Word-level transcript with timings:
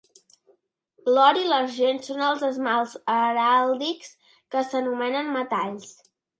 L'or 1.17 1.39
i 1.41 1.45
l'argent 1.51 1.99
són 2.07 2.23
els 2.29 2.47
esmalts 2.49 2.97
heràldics 3.19 4.11
que 4.55 4.67
s'anomenen 4.73 5.33
metalls. 5.41 5.97